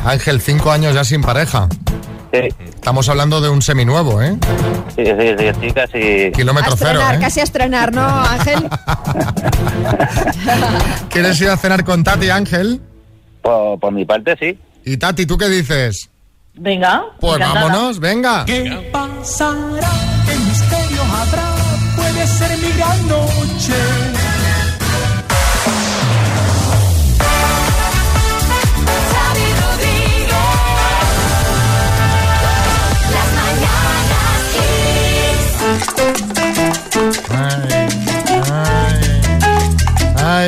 [0.06, 1.68] Ángel, cinco años ya sin pareja.
[2.32, 4.38] Sí, Estamos hablando de un seminuevo, ¿eh?
[4.96, 6.32] sí, sí, sí, estoy casi...
[6.32, 7.20] Kilómetro a cero, estrenar, ¿eh?
[7.20, 8.60] casi a estrenar, ¿no, Ángel?
[11.10, 12.82] ¿Quieres ir a cenar con Tati, Ángel?
[13.42, 14.58] Por, por mi parte, sí.
[14.86, 16.10] Y Tati, ¿tú qué dices?
[16.54, 17.04] Venga.
[17.20, 17.66] Pues encantada.
[17.66, 18.46] vámonos, venga.
[18.46, 19.90] ¿Qué pasará?
[20.26, 21.52] ¿Qué misterio habrá?
[22.22, 23.02] noche.
[23.02, 23.41] Xavi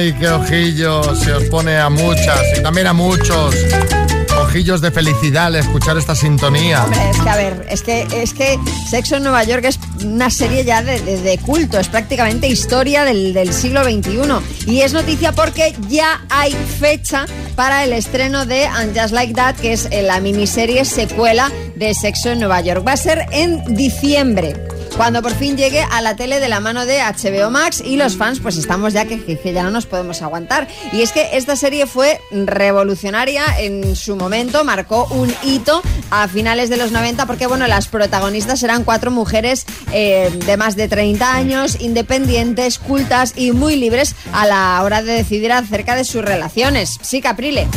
[0.04, 3.56] Ay, qué ojillo se os pone a muchas y también a muchos.
[4.38, 6.86] Ojillos de felicidad al escuchar esta sintonía.
[7.10, 10.66] Es que a ver, es que, es que Sexo en Nueva York es una serie
[10.66, 14.70] ya de culto, es prácticamente historia del, del siglo XXI.
[14.70, 19.56] Y es noticia porque ya hay fecha para el estreno de And Just Like That,
[19.56, 22.86] que es eh, la miniserie secuela de Sexo en Nueva York.
[22.86, 24.73] Va a ser en diciembre.
[24.98, 28.16] Cuando por fin llegue a la tele de la mano de HBO Max y los
[28.16, 30.68] fans pues estamos ya que, que- ya no nos podemos aguantar.
[30.94, 36.70] Y es que esta serie fue revolucionaria en su momento, marcó un hito a finales
[36.70, 41.34] de los 90 porque bueno, las protagonistas eran cuatro mujeres eh, de más de 30
[41.36, 46.98] años, independientes, cultas y muy libres a la hora de decidir acerca de sus relaciones.
[47.02, 47.68] Sí, Caprile.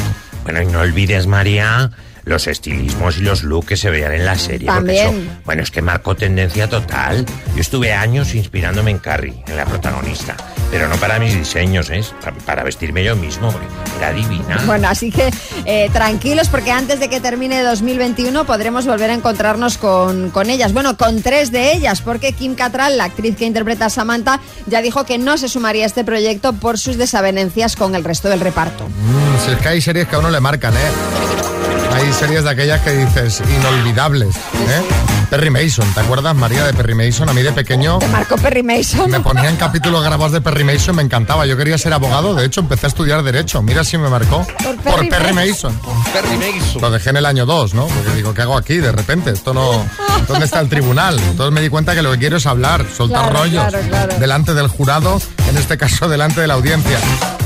[0.45, 1.91] Bueno, y no olvides, María,
[2.27, 4.67] los estilismos y los looks que se veían en la serie.
[4.67, 5.29] porque También.
[5.29, 7.25] eso, bueno, es que marcó tendencia total.
[7.55, 10.37] Yo estuve años inspirándome en Carrie, en la protagonista.
[10.71, 12.03] Pero no para mis diseños, ¿eh?
[12.45, 14.61] Para, vestirme yo mismo, porque era divina.
[14.67, 15.31] Bueno, así que
[15.65, 20.73] eh, tranquilos porque antes de que termine 2021 podremos volver a encontrarnos con, con ellas.
[20.73, 24.83] Bueno, con tres de ellas, porque Kim Cattrall, la actriz que interpreta a Samantha, ya
[24.83, 28.41] dijo que no se sumaría a este proyecto por sus desavenencias con el resto del
[28.41, 28.89] reparto.
[28.89, 31.56] Mm, si es que hay series que a uno le marcan, ¿eh?
[31.97, 34.83] Hay series de aquellas que dices inolvidables, ¿eh?
[35.31, 37.29] Perry Mason, ¿te acuerdas, María, de Perry Mason?
[37.29, 39.11] A mí de pequeño Te marcó Perry Mason.
[39.11, 41.47] me ponían capítulos grabados de Perry Mason, me encantaba.
[41.47, 43.61] Yo quería ser abogado, de hecho empecé a estudiar Derecho.
[43.63, 44.47] Mira si me marcó.
[44.85, 45.77] Por Perry Mason.
[46.13, 46.81] Perry Mason.
[46.83, 47.87] Lo dejé en el año 2, ¿no?
[47.87, 48.77] Porque digo, ¿qué hago aquí?
[48.77, 49.85] De repente, esto no...
[50.29, 51.19] ¿Dónde está el tribunal?
[51.19, 54.19] Entonces me di cuenta que lo que quiero es hablar, soltar Claro, rollos claro, claro.
[54.19, 55.21] delante del jurado,
[55.57, 56.99] en este caso delante de la audiencia.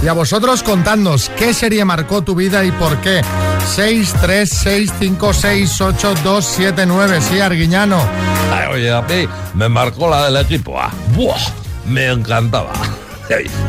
[0.03, 3.23] Y a vosotros contadnos, ¿qué serie marcó tu vida y por qué?
[3.77, 7.21] 6, 3, 6, 5, 6, 8, 2, 7, 9.
[7.21, 8.03] Sí, Arguiñano.
[8.53, 10.91] Ay, oye, a mí me marcó la del equipo A.
[11.15, 11.39] ¡Buah!
[11.87, 12.73] Me encantaba.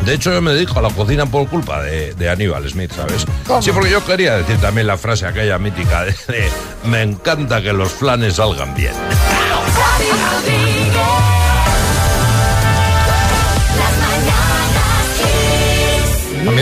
[0.04, 3.24] De hecho, yo me dedico a la cocina por culpa de, de Aníbal Smith, ¿sabes?
[3.46, 3.62] ¿Cómo?
[3.62, 6.50] Sí, porque yo quería decir también la frase aquella mítica de, de,
[6.84, 8.92] me encanta que los flanes salgan bien.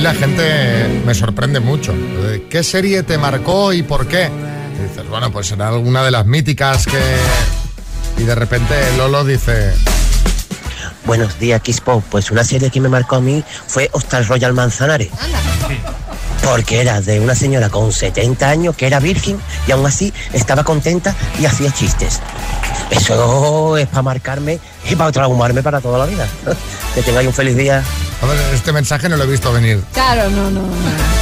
[0.00, 1.92] la gente me sorprende mucho.
[2.48, 4.30] ¿Qué serie te marcó y por qué?
[4.80, 7.00] Dices, bueno, pues será alguna de las míticas que...
[8.18, 9.74] Y de repente Lolo dice...
[11.04, 12.02] Buenos días, Kispo.
[12.10, 15.10] Pues una serie que me marcó a mí fue Hostal Royal Manzanares.
[16.44, 20.64] Porque era de una señora con 70 años que era virgen y aún así estaba
[20.64, 22.20] contenta y hacía chistes.
[22.90, 24.58] Eso es para marcarme
[24.88, 26.26] y para traumarme para toda la vida.
[26.94, 27.84] Que tengáis un feliz día.
[28.22, 29.80] A ver, este mensaje no lo he visto venir.
[29.94, 30.60] Claro, no, no.
[30.60, 30.68] no.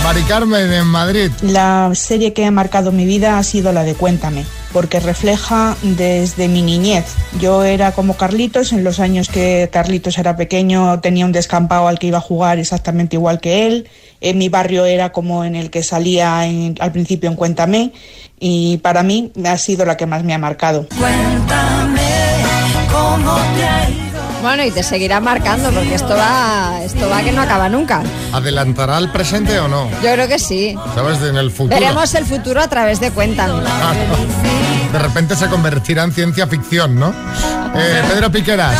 [0.02, 1.30] Mari Carmen en Madrid.
[1.42, 6.48] La serie que ha marcado mi vida ha sido la de Cuéntame, porque refleja desde
[6.48, 7.04] mi niñez.
[7.40, 11.98] Yo era como Carlitos, en los años que Carlitos era pequeño tenía un descampado al
[12.00, 13.88] que iba a jugar exactamente igual que él.
[14.20, 17.92] En mi barrio era como en el que salía en- al principio en Cuéntame
[18.40, 20.88] y para mí ha sido la que más me ha marcado.
[20.98, 22.08] Cuéntame
[22.90, 23.97] cómo te ha ido.
[24.42, 28.02] Bueno, y te seguirá marcando porque esto va, esto va que no acaba nunca.
[28.32, 29.90] ¿Adelantará el presente o no?
[30.02, 30.76] Yo creo que sí.
[30.94, 31.20] ¿Sabes?
[31.22, 31.78] En el futuro.
[31.78, 33.62] Veremos el futuro a través de Cuéntame.
[34.92, 37.12] De repente se convertirá en ciencia ficción, ¿no?
[37.74, 38.78] Eh, Pedro Piqueras.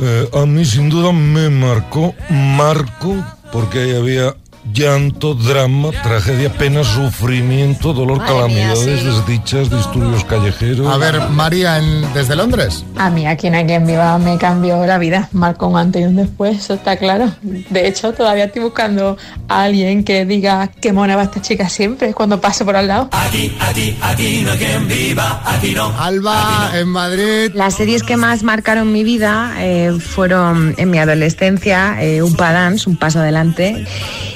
[0.00, 3.16] Eh, a mí sin duda me marcó Marco
[3.50, 4.34] porque ahí había
[4.72, 9.06] llanto, drama, tragedia, pena, sufrimiento, dolor, Madre mía, calamidades, sí.
[9.06, 10.86] desdichas, disturbios callejeros.
[10.86, 12.84] A ver, María, en- desde Londres.
[12.96, 16.04] A mí aquí en Aquí en Viva me cambió la vida, marcó un antes y
[16.06, 17.30] un después, eso está claro.
[17.42, 19.16] De hecho, todavía estoy buscando
[19.48, 23.08] a alguien que diga qué mona va esta chica siempre cuando paso por al lado.
[23.12, 25.92] Aquí, aquí, aquí no hay quien viva, aquí no.
[25.98, 27.50] Alba, en Madrid.
[27.54, 32.88] Las series que más marcaron mi vida eh, fueron en mi adolescencia eh, Un Padance,
[32.88, 33.84] Un Paso Adelante,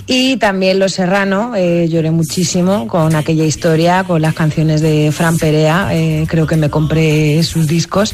[0.06, 1.54] y también Los Serrano.
[1.54, 5.90] eh, lloré muchísimo con aquella historia, con las canciones de Fran Perea.
[5.92, 8.12] eh, creo que me compré sus discos.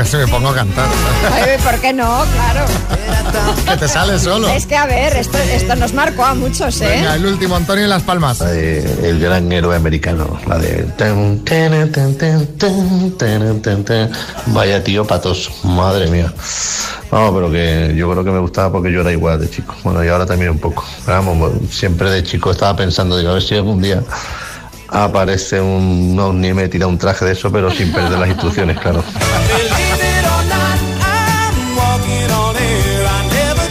[0.00, 0.88] Casi me pongo a cantar.
[1.30, 2.24] Ay, ¿Por qué no?
[2.32, 2.64] Claro.
[3.66, 4.48] que te sale solo.
[4.48, 6.88] Es que a ver, esto, esto nos marcó a muchos, ¿eh?
[6.88, 8.40] Venga, el último, Antonio en Las Palmas.
[8.40, 10.84] el gran héroe americano, la de...
[10.96, 14.10] ten, ten, ten, ten, ten, ten, ten, ten.
[14.46, 16.32] Vaya tío patoso, madre mía.
[17.10, 19.74] Vamos, pero que yo creo que me gustaba porque yo era igual de chico.
[19.84, 20.82] Bueno, y ahora también un poco.
[21.06, 24.02] Vamos, siempre de chico estaba pensando, digo, a ver si algún día
[24.90, 28.78] aparece un ovni y me tira un traje de eso, pero sin perder las instrucciones,
[28.78, 29.04] claro.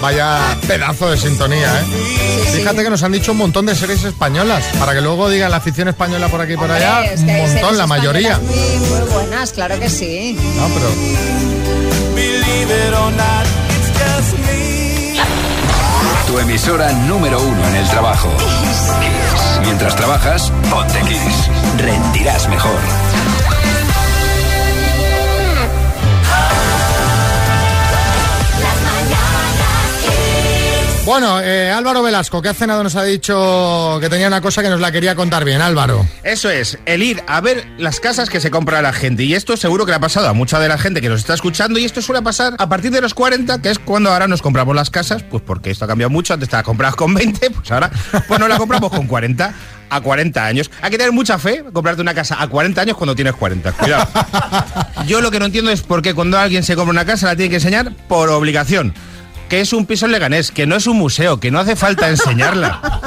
[0.09, 2.51] Vaya pedazo de sintonía, ¿eh?
[2.55, 5.57] Fíjate que nos han dicho un montón de series españolas, para que luego digan la
[5.57, 8.39] afición española por aquí y por Hombre, allá, es que un montón, la mayoría.
[8.39, 10.35] Muy, muy buenas, claro que sí.
[10.55, 10.89] No, pero
[16.25, 18.35] Tu emisora número uno en el trabajo.
[18.37, 19.61] Kiss.
[19.61, 21.51] Mientras trabajas, ponte Kiss.
[21.77, 22.79] Rendirás mejor.
[31.09, 34.69] Bueno, eh, Álvaro Velasco, que ha cenado nos ha dicho que tenía una cosa que
[34.69, 35.59] nos la quería contar bien.
[35.59, 36.05] Álvaro.
[36.21, 39.23] Eso es, el ir a ver las casas que se compra la gente.
[39.23, 41.33] Y esto seguro que le ha pasado a mucha de la gente que nos está
[41.33, 41.79] escuchando.
[41.79, 44.75] Y esto suele pasar a partir de los 40, que es cuando ahora nos compramos
[44.75, 45.23] las casas.
[45.23, 46.35] Pues porque esto ha cambiado mucho.
[46.35, 47.89] Antes te la comprabas con 20, pues ahora
[48.27, 49.51] pues no la compramos con 40.
[49.89, 50.69] A 40 años.
[50.83, 53.71] Hay que tener mucha fe comprarte una casa a 40 años cuando tienes 40.
[53.71, 54.07] Cuidado.
[55.07, 57.35] Yo lo que no entiendo es por qué cuando alguien se compra una casa la
[57.35, 58.93] tiene que enseñar por obligación.
[59.49, 62.07] Que es un piso en Leganés, que no es un museo, que no hace falta
[62.07, 63.01] enseñarla.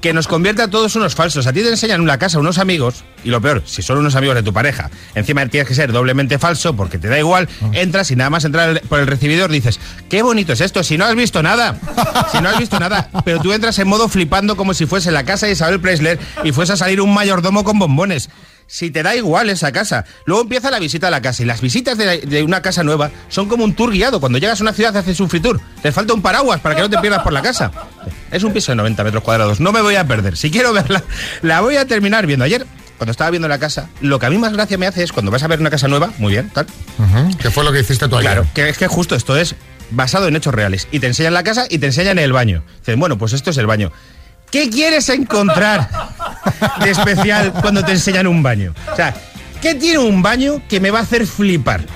[0.00, 1.46] Que nos convierte a todos unos falsos.
[1.46, 4.34] A ti te enseñan una casa unos amigos, y lo peor, si son unos amigos
[4.34, 8.16] de tu pareja, encima tienes que ser doblemente falso porque te da igual, entras y
[8.16, 9.78] nada más entrar por el recibidor dices,
[10.08, 11.78] qué bonito es esto, si no has visto nada,
[12.32, 15.24] si no has visto nada, pero tú entras en modo flipando como si fuese la
[15.24, 18.28] casa de Isabel Preisler y fuese a salir un mayordomo con bombones.
[18.66, 20.04] Si te da igual esa casa.
[20.24, 21.42] Luego empieza la visita a la casa.
[21.42, 24.20] Y las visitas de, de una casa nueva son como un tour guiado.
[24.20, 25.60] Cuando llegas a una ciudad haces un free tour.
[25.82, 27.70] Te falta un paraguas para que no te pierdas por la casa.
[28.30, 29.60] Es un piso de 90 metros cuadrados.
[29.60, 30.36] No me voy a perder.
[30.36, 31.02] Si quiero verla,
[31.42, 32.44] la voy a terminar viendo.
[32.44, 35.12] Ayer, cuando estaba viendo la casa, lo que a mí más gracia me hace es
[35.12, 36.66] cuando vas a ver una casa nueva, muy bien, tal.
[36.98, 38.32] Ujú, ¿Qué fue lo que hiciste tú ayer?
[38.32, 39.54] Claro, que es que justo esto es
[39.90, 40.88] basado en hechos reales.
[40.90, 42.62] Y te enseñan la casa y te enseñan el baño.
[42.78, 43.92] Dicen, bueno, pues esto es el baño.
[44.52, 45.88] ¿Qué quieres encontrar
[46.84, 48.74] de especial cuando te enseñan un baño?
[48.92, 49.14] O sea,
[49.62, 51.86] ¿qué tiene un baño que me va a hacer flipar?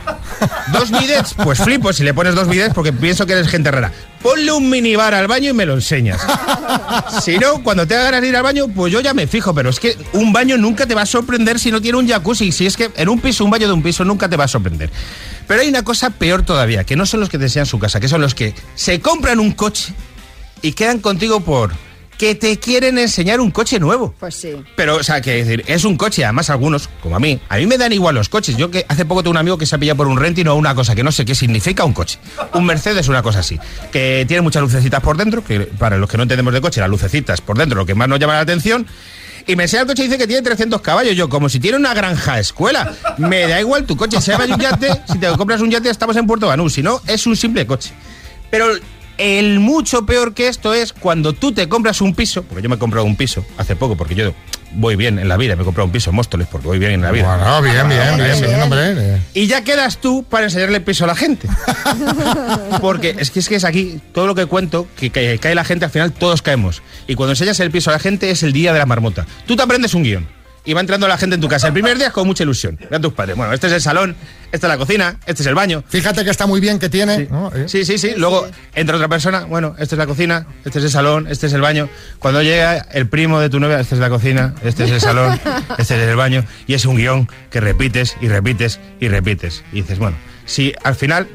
[0.73, 1.35] ¿Dos bidets?
[1.35, 3.93] Pues flipo si le pones dos bidets porque pienso que eres gente rara.
[4.23, 6.19] Ponle un minibar al baño y me lo enseñas.
[7.23, 9.79] Si no, cuando te de ir al baño, pues yo ya me fijo, pero es
[9.79, 12.53] que un baño nunca te va a sorprender si no tiene un jacuzzi.
[12.53, 14.49] Si es que en un piso, un baño de un piso nunca te va a
[14.49, 14.91] sorprender.
[15.47, 18.01] Pero hay una cosa peor todavía, que no son los que te enseñan su casa,
[18.01, 19.93] que son los que se compran un coche
[20.63, 21.86] y quedan contigo por
[22.19, 24.15] que te quieren enseñar un coche nuevo.
[24.19, 24.55] Pues sí.
[24.77, 27.67] Pero, o sea, que decir, es un coche, además algunos, como a mí, a mí
[27.67, 28.57] me dan igual los coches.
[28.57, 30.55] Yo que hace poco tengo un amigo que se ha pillado por un renting o
[30.55, 32.19] una cosa que no sé qué significa un coche.
[32.55, 33.59] Un Mercedes, una cosa así.
[33.93, 36.91] Que tiene muchas lucecitas por dentro, que para los que no entendemos de coche, las
[36.91, 38.87] lucecitas por dentro, lo que más nos llama la atención.
[39.47, 41.15] Y me enseña el coche y dice que tiene 300 caballos.
[41.15, 42.93] Yo, como si tiene una granja escuela.
[43.19, 44.89] Me da igual tu coche, sea un yate.
[45.11, 46.73] Si te compras un yate, estamos en Puerto Banús.
[46.73, 47.93] Si no, es un simple coche.
[48.51, 48.67] Pero
[49.19, 52.77] el mucho peor que esto es cuando tú te compras un piso, porque yo me
[52.77, 54.35] he comprado un piso hace poco, porque yo
[54.73, 56.93] voy bien en la vida, me he comprado un piso en Móstoles porque voy bien
[56.93, 57.37] en la vida.
[57.37, 59.21] Bueno, bien, bien, bien, bien, hombre.
[59.35, 61.49] Y ya quedas tú para enseñarle el piso a la gente.
[62.81, 65.65] Porque es que es que es aquí todo lo que cuento, que, que cae la
[65.65, 66.83] gente, al final todos caemos.
[67.07, 69.27] Y cuando enseñas el piso a la gente es el día de la marmota.
[69.47, 70.36] Tú te aprendes un guion.
[70.67, 71.69] Y va entrando la gente en tu casa.
[71.69, 72.79] El primer día es con mucha ilusión.
[72.91, 73.37] Vean tus padres.
[73.37, 74.17] Bueno, este es el salón,
[74.51, 75.85] esta es la cocina, este es el baño.
[75.89, 77.17] Fíjate que está muy bien que tiene.
[77.17, 77.53] Sí, ¿no?
[77.55, 77.69] Eh.
[77.69, 78.15] sí, sí, sí.
[78.17, 79.45] Luego entra otra persona.
[79.45, 81.89] Bueno, esta es la cocina, este es el salón, este es el baño.
[82.19, 85.41] Cuando llega el primo de tu novia, esta es la cocina, este es el salón,
[85.79, 86.45] este es el baño.
[86.67, 89.63] Y es un guion que repites y repites y repites.
[89.73, 91.29] Y dices, bueno, si al final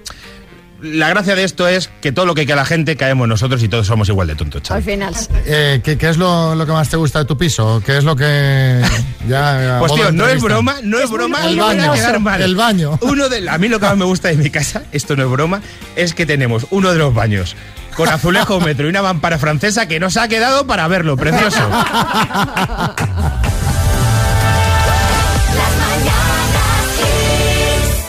[0.82, 3.68] la gracia de esto es que todo lo que cae la gente caemos nosotros y
[3.68, 4.80] todos somos igual de tontos, chaval.
[4.80, 5.16] Al final.
[5.46, 7.82] Eh, ¿qué, qué es lo, lo que más te gusta de tu piso?
[7.86, 8.82] ¿Qué es lo que
[9.28, 12.42] ya a Pues tío, no es broma, no es, broma, El a baño, quedar mal.
[12.42, 12.98] el baño.
[13.02, 15.30] Uno de, a mí lo que más me gusta de mi casa, esto no es
[15.30, 15.62] broma,
[15.96, 17.56] es que tenemos uno de los baños
[17.96, 21.60] con azulejo metro y una mampara francesa que nos ha quedado para verlo, precioso.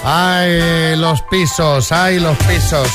[0.05, 2.88] Ay, los pisos, ay, los pisos.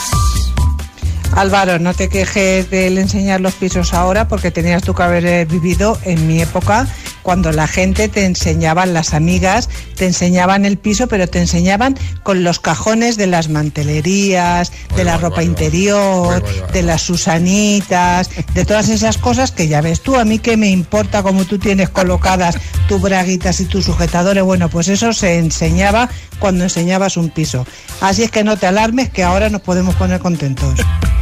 [1.35, 5.45] Álvaro, no te quejes del enseñar los pisos ahora porque tenías tú que haber eh,
[5.45, 6.87] vivido en mi época
[7.27, 9.67] cuando la gente te enseñaban, las amigas,
[9.97, 15.17] te enseñaban el piso, pero te enseñaban con los cajones de las mantelerías, de la
[15.17, 20.39] ropa interior, de las susanitas, de todas esas cosas que ya ves tú, a mí
[20.39, 22.55] que me importa cómo tú tienes colocadas
[22.87, 26.07] tus braguitas y tus sujetadores, bueno, pues eso se enseñaba
[26.39, 27.67] cuando enseñabas un piso.
[27.99, 30.79] Así es que no te alarmes que ahora nos podemos poner contentos.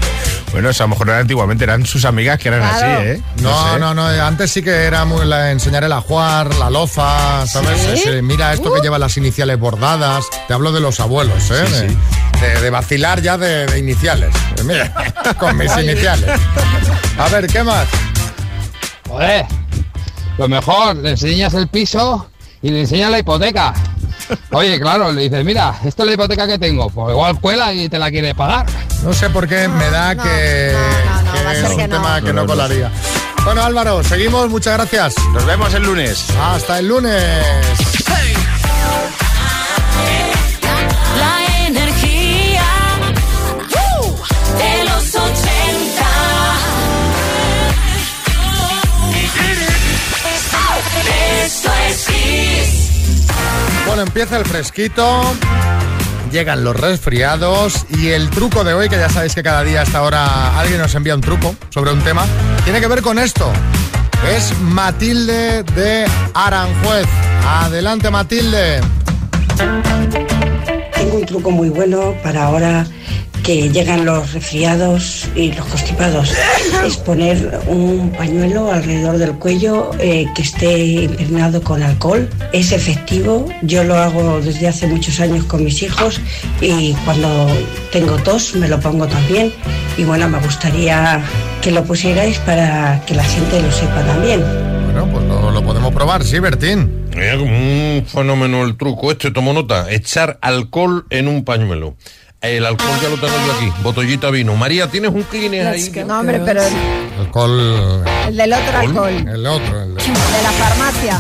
[0.56, 2.76] Bueno, eso a lo mejor era antiguamente eran sus amigas que eran Claro.
[2.97, 3.22] así, ¿eh?
[3.41, 3.80] No, sé.
[3.80, 7.78] no, no, antes sí que era muy la, enseñar el ajuar, la loza, ¿sabes?
[7.82, 7.89] ¿Sí?
[8.10, 10.24] Ese, mira esto que lleva las iniciales bordadas.
[10.47, 11.66] Te hablo de los abuelos, ¿eh?
[11.68, 11.97] Sí, de, sí.
[12.39, 14.34] de- de vacilar ya de, de iniciales.
[14.58, 14.93] Eh, Mira,
[15.39, 16.39] con mis iniciales.
[17.18, 17.86] A ver, ¿qué más?
[19.10, 19.45] Joder,
[20.38, 22.30] Lo mejor, le enseñas el piso
[22.62, 23.74] y le enseñas la hipoteca.
[24.52, 26.90] Oye, claro, le dices, mira, esta es la hipoteca que tengo.
[26.90, 28.66] Pues igual cuela y te la quiere pagar.
[29.04, 30.74] No sé por qué me da que,
[31.34, 31.96] que va a ser es un que no.
[31.98, 32.92] tema que no colaría.
[33.44, 34.50] Bueno, Álvaro, seguimos.
[34.50, 35.14] Muchas gracias.
[35.34, 36.26] Nos vemos el lunes.
[36.42, 37.44] Hasta el lunes.
[41.18, 42.64] La energía
[44.58, 46.06] de los 80.
[51.46, 52.75] Esto es Kiss.
[54.02, 55.22] Empieza el fresquito.
[56.32, 59.84] Llegan los resfriados y el truco de hoy, que ya sabéis que cada día a
[59.84, 62.26] esta hora alguien nos envía un truco sobre un tema,
[62.66, 63.52] tiene que ver con esto.
[64.36, 67.06] Es Matilde de Aranjuez.
[67.48, 68.82] Adelante, Matilde.
[70.93, 72.86] Tengo un truco muy bueno para ahora
[73.46, 76.34] que llegan los resfriados y los constipados.
[76.84, 82.28] Es poner un pañuelo alrededor del cuello eh, que esté impregnado con alcohol.
[82.54, 83.48] Es efectivo.
[83.62, 86.20] Yo lo hago desde hace muchos años con mis hijos
[86.60, 87.48] y cuando
[87.91, 89.54] tengo tos me lo pongo también.
[89.96, 91.24] Y bueno, me gustaría
[91.62, 94.41] que lo pusierais para que la gente lo sepa también.
[94.86, 97.06] Bueno, pues lo, lo podemos probar, sí, Bertín.
[97.16, 101.96] Mira, como un fenómeno el truco este, tomo nota, echar alcohol en un pañuelo.
[102.42, 104.56] El alcohol ya lo tengo yo aquí, botellita vino.
[104.56, 106.04] María, ¿tienes un Kleenex ahí?
[106.06, 106.74] No, hombre, pero el,
[107.20, 108.04] Alcohol.
[108.28, 109.28] el del otro alcohol.
[109.28, 109.82] El otro.
[109.82, 111.20] el de- De la farmacia.